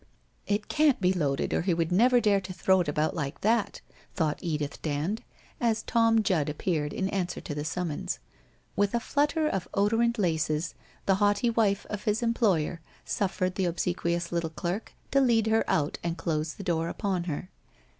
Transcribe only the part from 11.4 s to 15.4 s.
wife of his employer suffered the obsequious little clerk to